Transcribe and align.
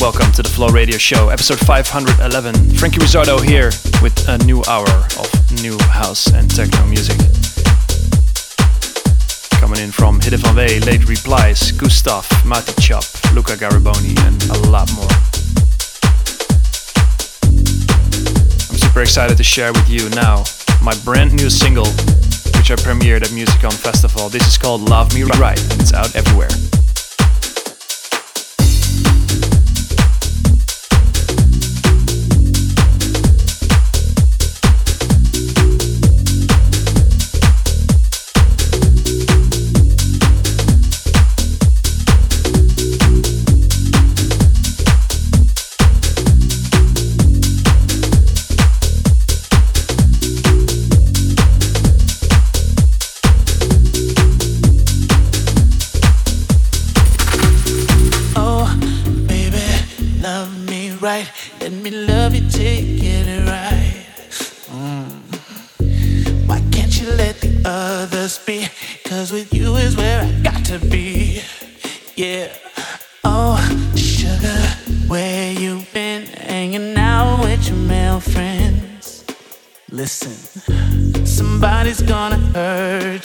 Welcome 0.00 0.30
to 0.32 0.42
the 0.44 0.48
Flow 0.48 0.68
Radio 0.68 0.96
Show, 0.96 1.28
episode 1.28 1.58
511. 1.58 2.76
Franky 2.76 2.98
Rizardo 2.98 3.42
here 3.42 3.72
with 4.00 4.28
a 4.28 4.38
new 4.46 4.62
hour 4.68 4.86
of 5.18 5.26
new 5.60 5.76
house 5.90 6.32
and 6.32 6.48
techno 6.48 6.86
music. 6.86 7.18
Coming 9.58 9.80
in 9.80 9.90
from 9.90 10.20
Hidde 10.20 10.38
van 10.38 10.54
Wee, 10.54 10.78
Late 10.78 11.08
Replies, 11.08 11.72
Gustav, 11.72 12.30
Mati 12.46 12.80
Chop, 12.80 13.02
Luca 13.34 13.56
Gariboni, 13.56 14.16
and 14.22 14.40
a 14.50 14.70
lot 14.70 14.88
more. 14.94 15.10
I'm 18.70 18.78
super 18.78 19.02
excited 19.02 19.36
to 19.36 19.44
share 19.44 19.72
with 19.72 19.90
you 19.90 20.08
now 20.10 20.44
my 20.80 20.94
brand 21.04 21.34
new 21.34 21.50
single, 21.50 21.88
which 22.54 22.70
I 22.70 22.76
premiered 22.76 23.22
at 23.22 23.32
Music 23.32 23.64
On 23.64 23.72
Festival. 23.72 24.28
This 24.28 24.46
is 24.46 24.58
called 24.58 24.88
Love 24.88 25.12
Me 25.12 25.24
Right, 25.24 25.60
and 25.72 25.82
it's 25.82 25.92
out 25.92 26.14
everywhere. 26.14 26.50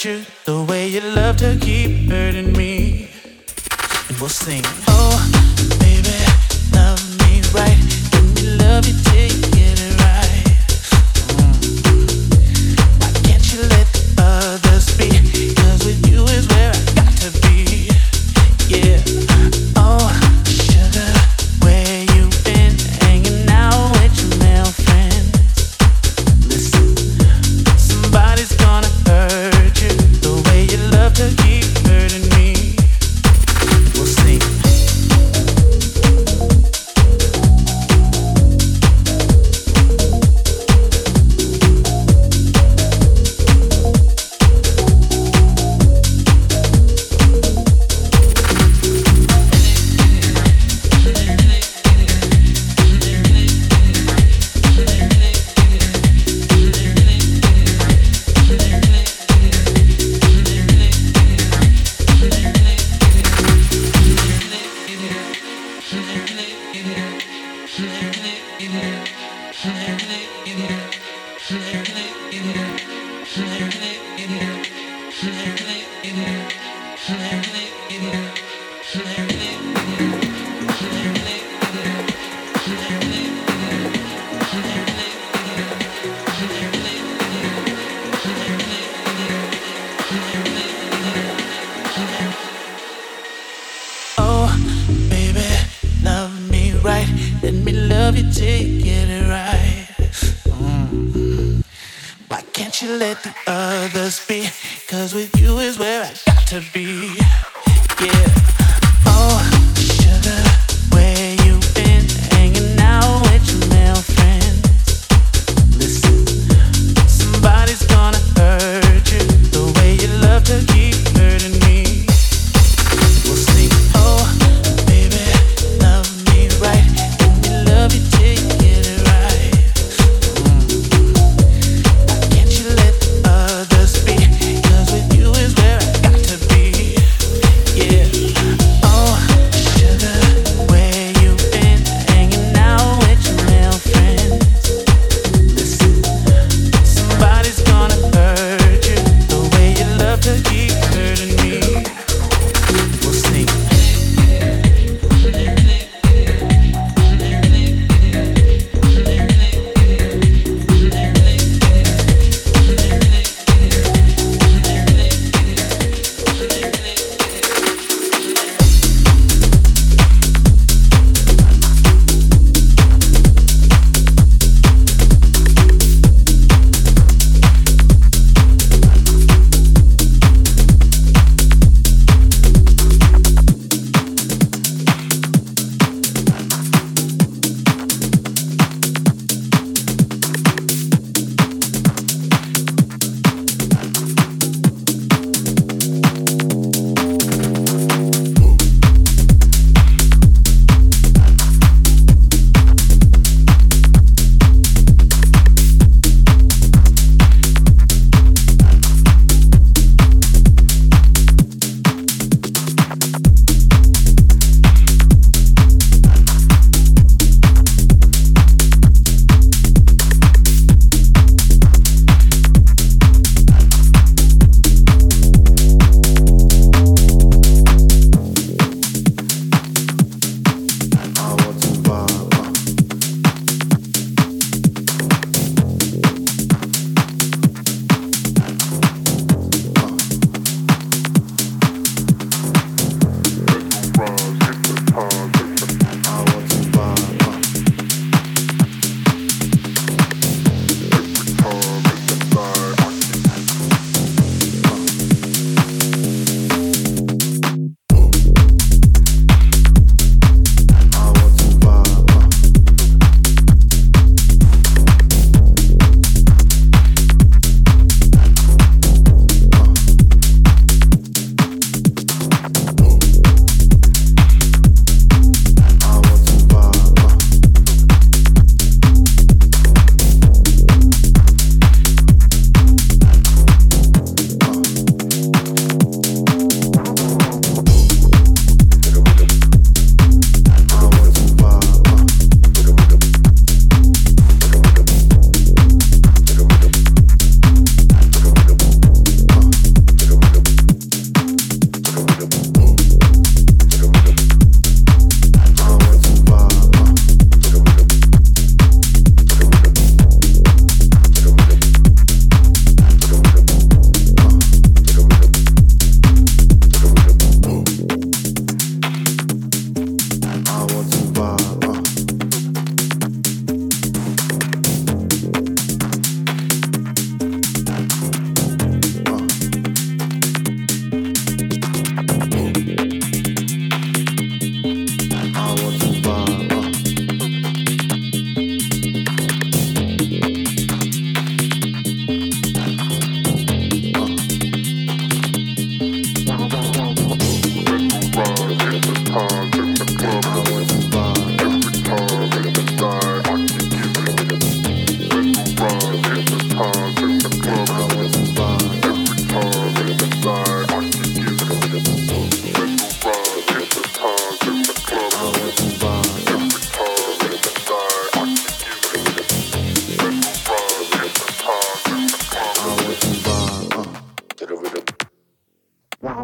you, 0.05 0.25
the 0.45 0.63
way 0.63 0.87
you 0.87 1.01
love 1.01 1.37
to 1.37 1.57
keep 1.61 2.09
hurting 2.09 2.51
me. 2.53 3.09
And 4.09 4.17
we'll 4.19 4.29
sing, 4.29 4.63
oh, 4.87 5.77
baby. 5.79 6.02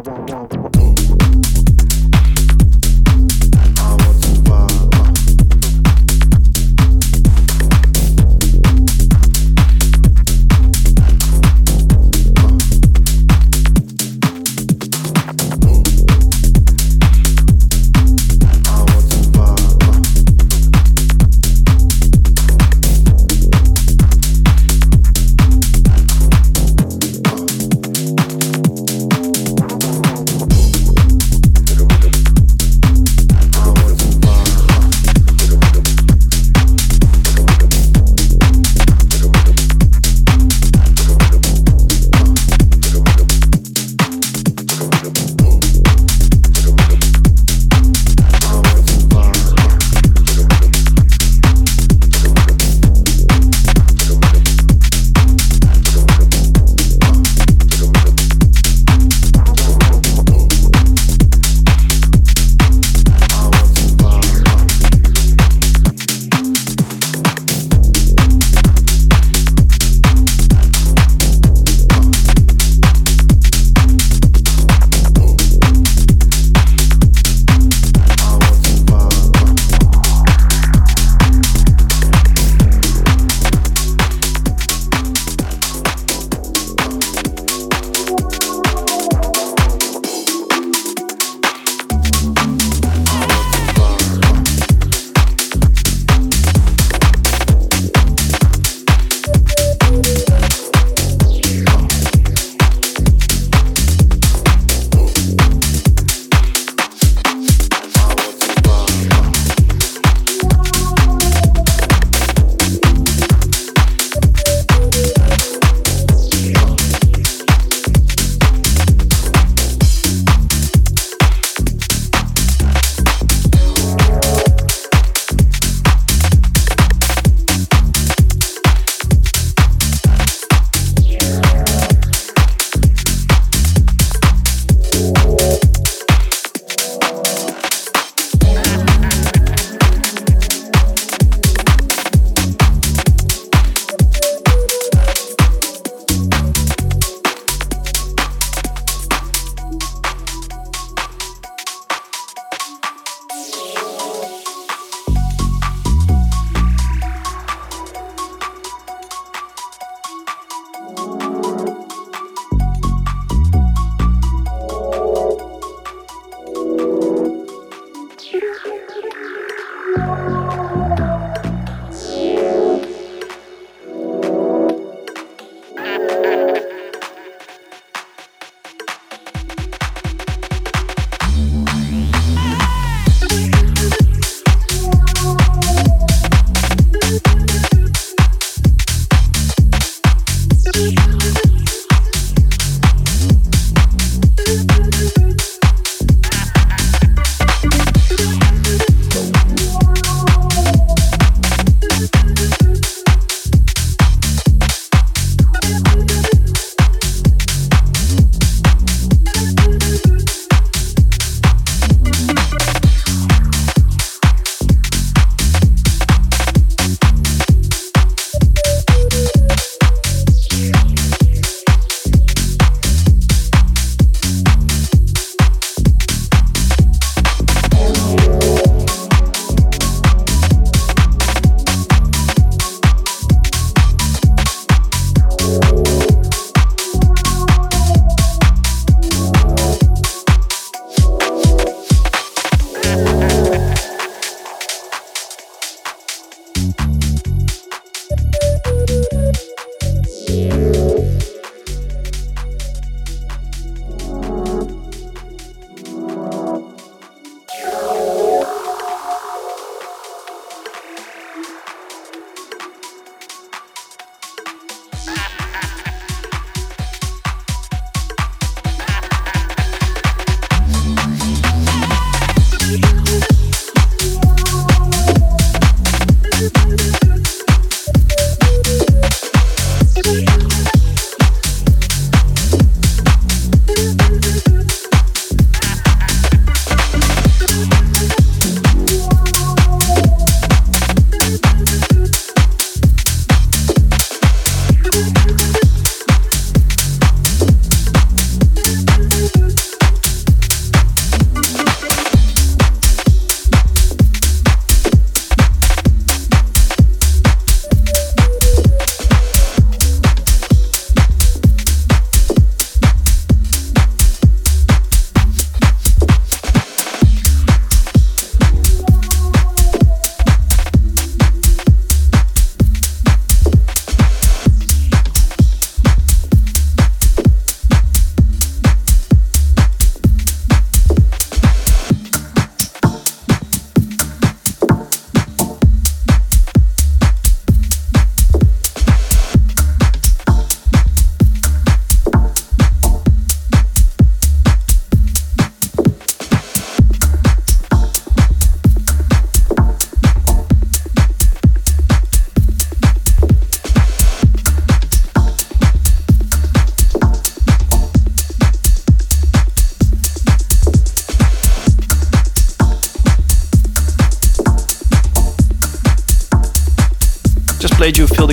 wow, 0.06 0.24
wow. 0.28 0.49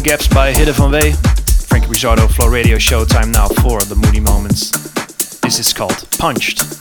Gaps 0.08 0.28
by 0.30 0.54
Hidde 0.54 0.74
van 0.74 0.92
Wee. 0.92 1.12
Franky 1.68 1.88
Rizardo 1.88 2.30
Flow 2.30 2.48
Radio 2.48 2.78
show 2.78 3.04
time 3.04 3.30
now 3.30 3.50
for 3.50 3.82
the 3.82 3.96
Moody 3.96 4.22
Moments. 4.22 4.72
This 5.42 5.60
is 5.60 5.74
called 5.74 6.08
Punched. 6.18 6.77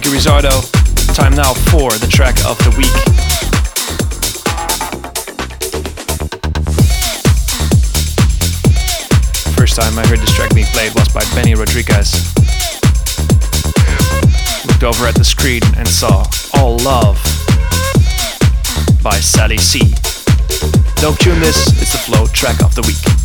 Franky 0.00 0.16
Rizardo. 0.16 1.14
Time 1.16 1.34
now 1.34 1.52
for 1.52 1.90
the 1.90 2.06
track 2.06 2.36
of 2.46 2.56
the 2.58 2.70
week. 2.78 2.86
First 9.56 9.74
time 9.74 9.98
I 9.98 10.06
heard 10.06 10.20
this 10.20 10.32
track 10.36 10.54
being 10.54 10.68
played 10.68 10.94
was 10.94 11.08
by 11.08 11.24
Benny 11.34 11.56
Rodrigues. 11.56 12.14
Looked 14.66 14.84
over 14.84 15.08
at 15.08 15.16
the 15.16 15.24
screen 15.24 15.62
and 15.76 15.88
saw 15.88 16.24
All 16.54 16.76
Love 16.78 17.20
by 19.02 19.18
Sally 19.18 19.58
C. 19.58 19.80
Don't 21.00 21.18
tune 21.18 21.40
this, 21.40 21.66
it's 21.82 21.90
the 21.90 21.98
flow 21.98 22.26
track 22.28 22.62
of 22.62 22.72
the 22.76 22.82
week. 22.82 23.17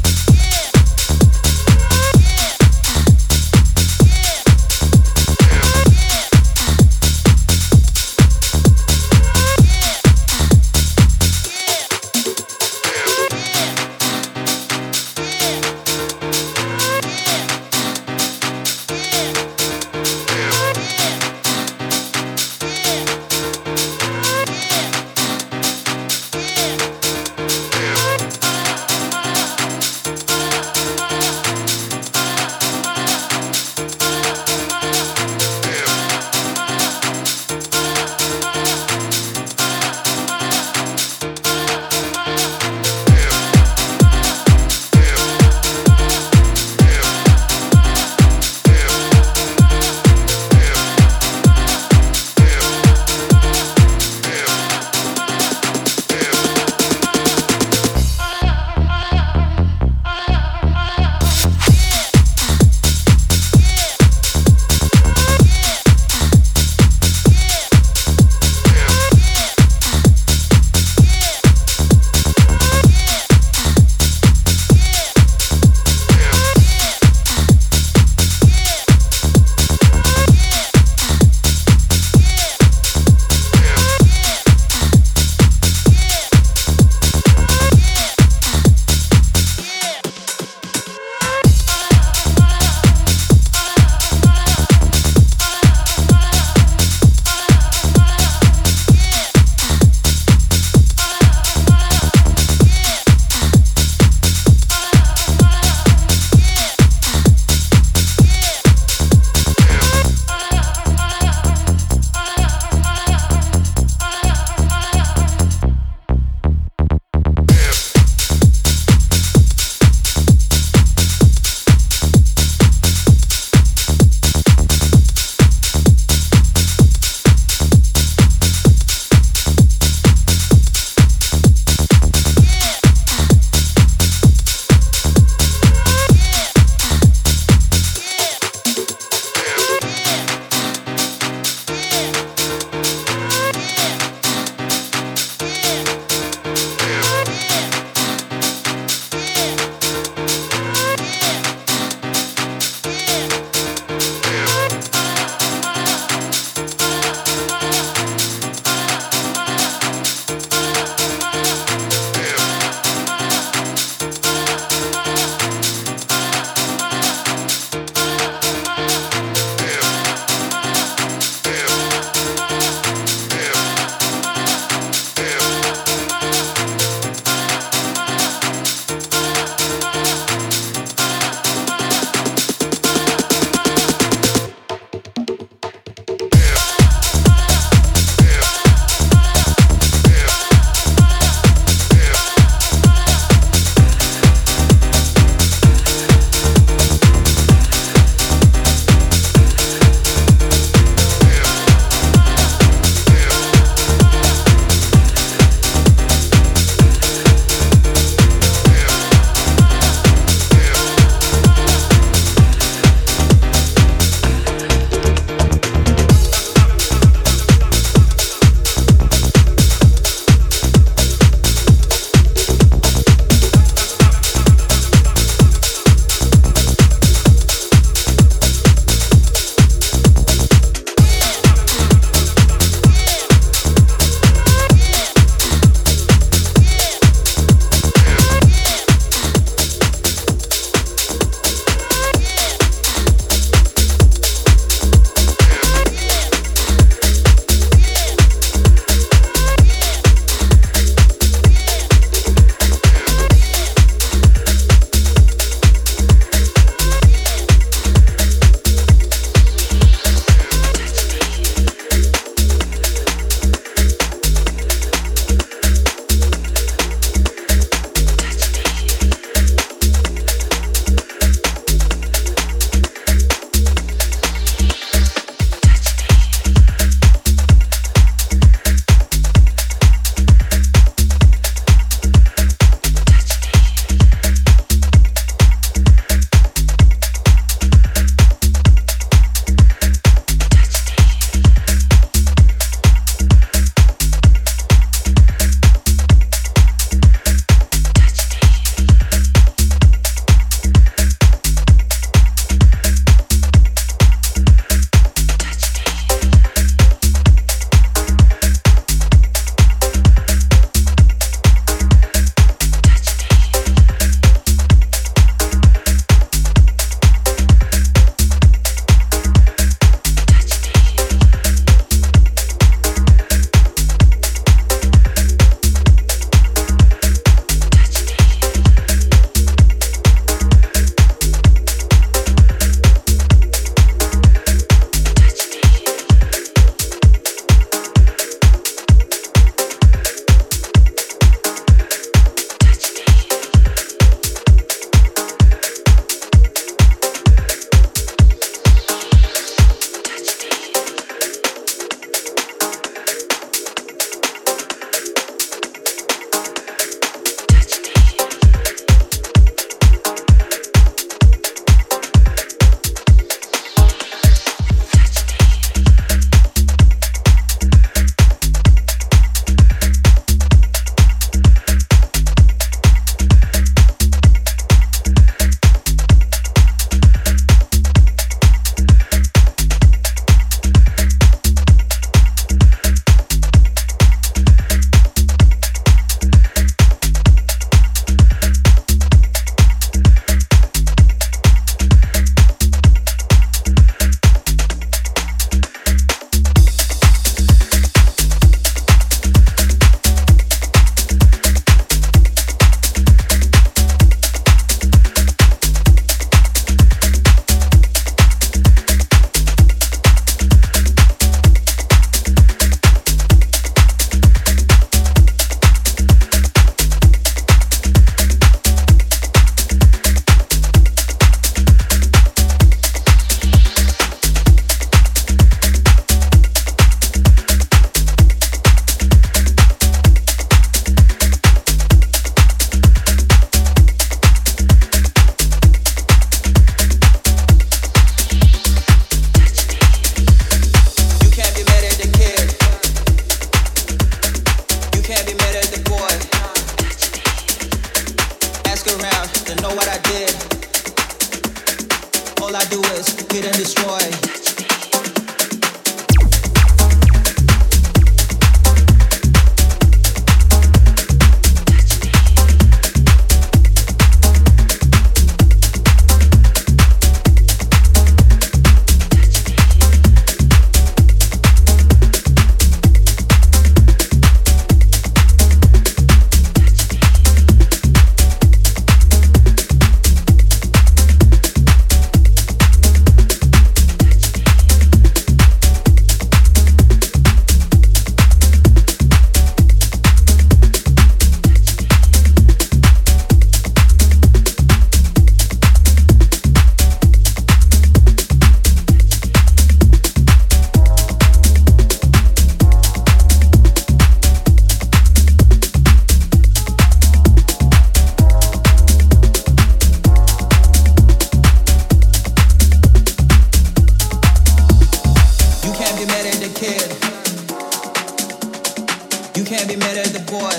At 519.64 519.70
the 519.70 520.20
boy. 520.28 520.52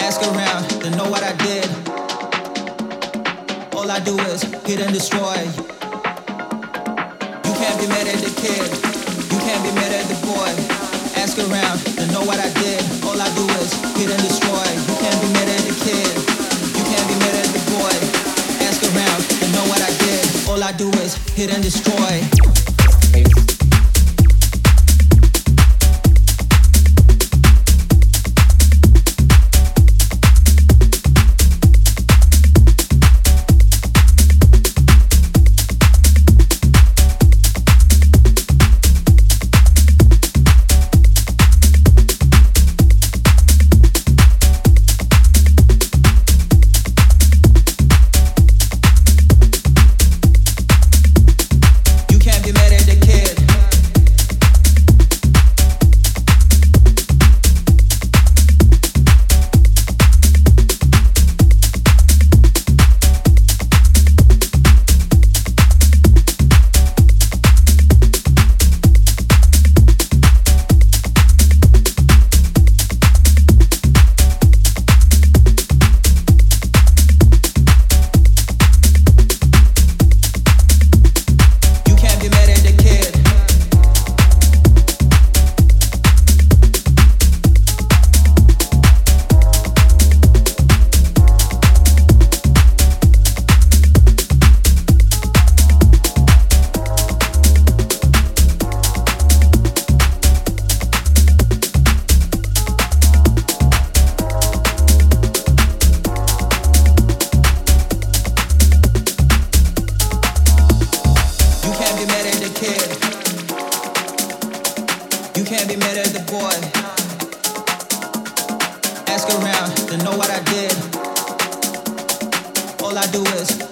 Ask 0.00 0.22
around, 0.24 0.64
they 0.80 0.88
know 0.96 1.04
what 1.04 1.20
I 1.22 1.36
did. 1.44 1.68
All 3.76 3.90
I 3.90 4.00
do 4.00 4.16
is 4.32 4.40
hit 4.64 4.80
and 4.80 4.88
destroy. 4.88 5.36
You 7.44 7.52
can't 7.60 7.76
be 7.76 7.86
mad 7.92 8.08
at 8.08 8.24
the 8.24 8.32
kid. 8.40 8.72
You 9.28 9.38
can't 9.44 9.62
be 9.68 9.72
mad 9.76 9.92
at 10.00 10.08
the 10.08 10.16
boy. 10.24 10.48
Ask 11.20 11.36
around, 11.36 11.76
know 12.08 12.24
what 12.24 12.40
I 12.40 12.48
did. 12.56 12.80
All 13.04 13.20
I 13.20 13.28
do 13.36 13.44
is 13.60 13.76
hit 13.92 14.08
and 14.08 14.22
destroy. 14.24 14.64
You 14.88 14.96
can't 14.96 15.20
be 15.20 15.28
mad 15.36 15.52
at 15.52 15.60
the 15.60 15.76
kid. 15.84 16.08
You 16.72 16.84
can't 16.88 17.04
be 17.04 17.16
mad 17.20 17.36
at 17.36 17.52
the 17.52 17.60
boy. 17.68 17.96
Ask 18.64 18.80
around, 18.80 19.20
know 19.52 19.68
what 19.68 19.84
I 19.84 19.92
did. 20.00 20.24
All 20.48 20.64
I 20.64 20.72
do 20.72 20.88
is 21.04 21.20
hit 21.36 21.52
and 21.52 21.62
destroy. 21.62 22.65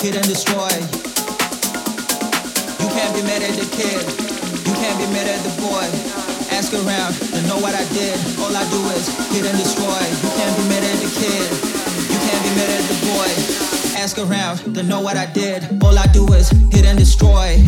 wicked 0.05 0.17
and 0.17 0.29
destroy. 0.29 0.69
You 2.81 2.89
can't 2.93 3.15
be 3.17 3.23
mad 3.23 3.43
at 3.43 3.57
the 3.57 3.65
kid. 3.73 4.05
You 4.67 4.75
can't 4.77 4.99
be 5.01 5.07
mad 5.13 5.27
at 5.27 5.41
the 5.45 5.55
boy. 5.63 5.87
Ask 6.53 6.75
around 6.75 7.15
to 7.33 7.41
know 7.49 7.59
what 7.59 7.75
I 7.75 7.85
did. 7.95 8.19
All 8.39 8.55
I 8.55 8.65
do 8.69 8.81
is 8.93 9.09
hit 9.33 9.47
and 9.47 9.57
destroy. 9.57 10.05
You 10.21 10.31
can't 10.37 10.57
be 10.59 10.65
mad 10.69 10.85
at 10.85 10.99
the 11.01 11.09
kid. 11.09 11.49
You 12.13 12.19
can't 12.21 12.43
be 12.45 12.53
mad 12.53 12.71
at 12.77 12.85
the 12.85 12.99
boy. 13.09 13.31
Ask 13.99 14.19
around 14.19 14.75
to 14.75 14.83
know 14.83 15.01
what 15.01 15.17
I 15.17 15.27
did. 15.27 15.83
All 15.83 15.99
I 15.99 16.07
do 16.09 16.31
is 16.35 16.51
hit 16.71 16.85
and 16.85 16.99
destroy. 16.99 17.65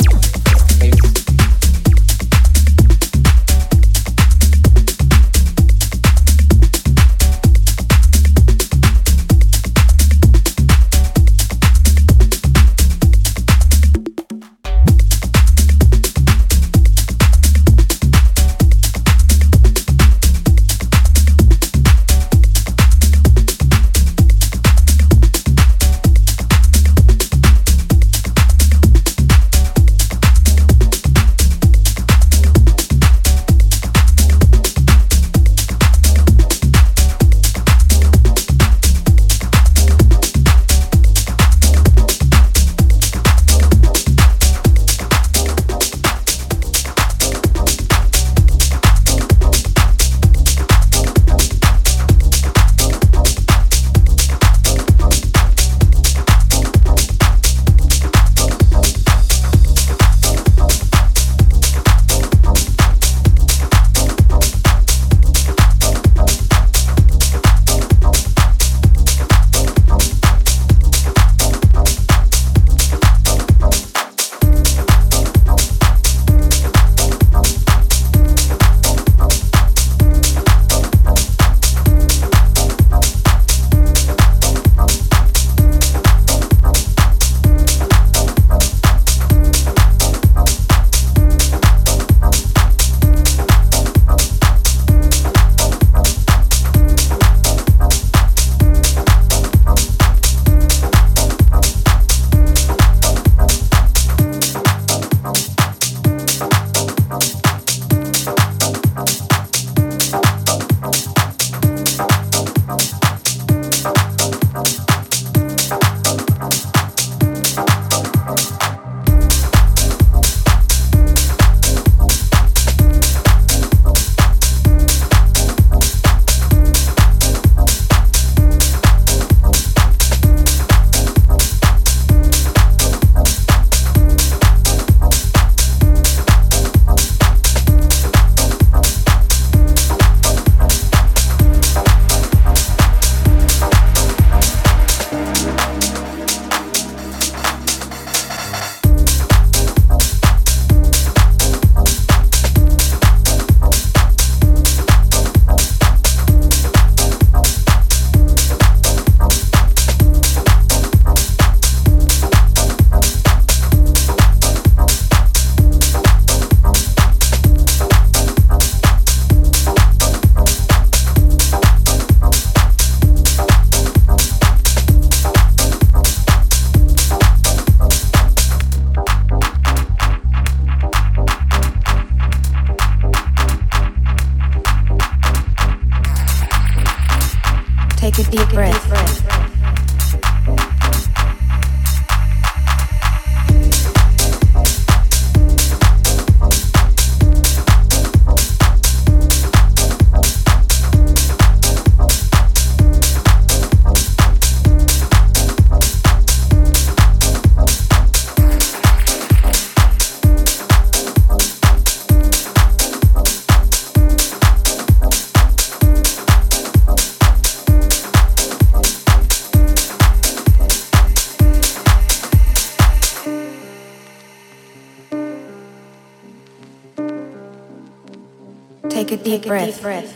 Deep 229.39 229.49
breath. 229.49 229.75
Deep 229.75 229.83
breath. 229.83 230.13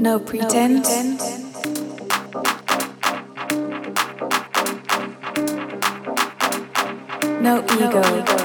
No 0.00 0.20
pretense. 0.20 1.42
No 7.40 7.58
ego. 7.64 7.90
No 7.90 8.18
ego. 8.18 8.36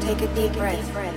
Take 0.00 0.20
a 0.20 0.34
deep 0.34 0.52
breath. 0.52 1.13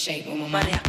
shape. 0.00 0.26
I'm 0.26 0.40
on 0.40 0.50
my 0.50 0.79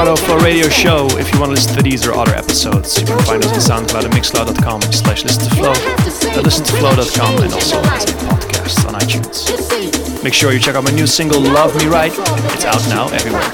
Giotto 0.00 0.16
for 0.16 0.38
Radio 0.42 0.66
Show. 0.70 1.08
If 1.18 1.30
you 1.30 1.38
want 1.38 1.50
to 1.50 1.56
listen 1.56 1.76
to 1.76 1.82
these 1.82 2.06
or 2.06 2.14
other 2.14 2.34
episodes, 2.34 2.98
you 2.98 3.06
can 3.06 3.18
find 3.24 3.44
us 3.44 3.68
on 3.68 3.84
SoundCloud 3.84 4.04
at 4.04 4.10
mixcloud.com 4.12 4.80
slash 4.80 5.24
listen 5.24 5.42
to 5.42 5.54
flow, 5.56 5.72
at 5.72 6.42
listentoflow.com 6.42 7.42
and 7.44 7.52
also 7.52 7.78
as 7.80 8.04
a 8.04 8.14
podcast 8.14 8.88
on 8.88 8.94
iTunes. 8.98 10.24
Make 10.24 10.32
sure 10.32 10.52
you 10.52 10.58
check 10.58 10.74
out 10.74 10.84
my 10.84 10.90
new 10.92 11.06
single 11.06 11.42
Love 11.42 11.76
Me 11.76 11.86
Right. 11.86 12.12
It's 12.16 12.64
out 12.64 12.80
now 12.88 13.08
everywhere. 13.08 13.50